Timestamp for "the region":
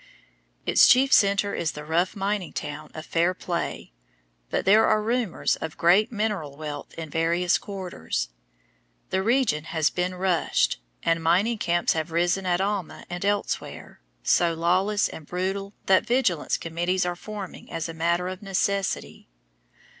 9.11-9.65